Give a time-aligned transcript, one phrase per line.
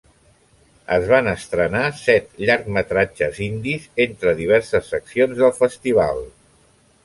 [0.95, 6.29] Es van estrenar set llargmetratges indis entre diverses seccions del festival.